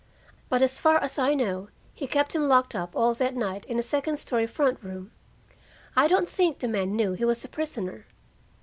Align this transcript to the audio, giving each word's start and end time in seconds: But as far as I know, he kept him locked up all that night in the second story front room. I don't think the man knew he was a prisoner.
But 0.49 0.63
as 0.63 0.79
far 0.79 0.95
as 0.97 1.19
I 1.19 1.35
know, 1.35 1.67
he 1.93 2.07
kept 2.07 2.33
him 2.33 2.47
locked 2.47 2.73
up 2.73 2.95
all 2.95 3.13
that 3.13 3.35
night 3.35 3.65
in 3.65 3.77
the 3.77 3.83
second 3.83 4.17
story 4.17 4.47
front 4.47 4.81
room. 4.81 5.11
I 5.95 6.07
don't 6.07 6.27
think 6.27 6.57
the 6.57 6.67
man 6.67 6.95
knew 6.95 7.13
he 7.13 7.23
was 7.23 7.45
a 7.45 7.47
prisoner. 7.47 8.07